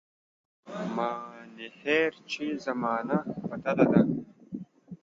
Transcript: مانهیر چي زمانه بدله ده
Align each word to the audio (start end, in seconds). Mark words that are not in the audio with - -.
مانهیر 0.95 2.11
چي 2.29 2.45
زمانه 2.65 3.17
بدله 3.49 3.85
ده 3.91 4.01